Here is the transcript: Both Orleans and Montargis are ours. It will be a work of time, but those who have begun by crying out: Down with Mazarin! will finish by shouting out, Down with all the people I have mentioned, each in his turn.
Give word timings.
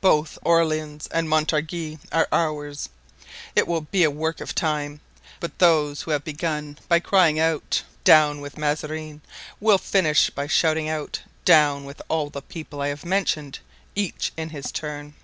Both 0.00 0.38
Orleans 0.42 1.06
and 1.12 1.28
Montargis 1.28 2.00
are 2.10 2.26
ours. 2.32 2.88
It 3.54 3.68
will 3.68 3.82
be 3.82 4.02
a 4.02 4.10
work 4.10 4.40
of 4.40 4.52
time, 4.52 5.00
but 5.38 5.60
those 5.60 6.02
who 6.02 6.10
have 6.10 6.24
begun 6.24 6.80
by 6.88 6.98
crying 6.98 7.38
out: 7.38 7.84
Down 8.02 8.40
with 8.40 8.58
Mazarin! 8.58 9.20
will 9.60 9.78
finish 9.78 10.30
by 10.30 10.48
shouting 10.48 10.88
out, 10.88 11.20
Down 11.44 11.84
with 11.84 12.02
all 12.08 12.28
the 12.28 12.42
people 12.42 12.80
I 12.80 12.88
have 12.88 13.04
mentioned, 13.04 13.60
each 13.94 14.32
in 14.36 14.48
his 14.50 14.72
turn. 14.72 15.14